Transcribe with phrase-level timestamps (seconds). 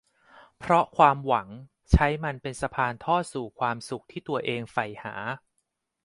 [0.57, 0.85] เพราะ
[1.25, 1.47] หวัง
[1.91, 5.15] ใช้มันเป็นสะพานทอดสู่ความสุขที่ตัวเองใฝ่หา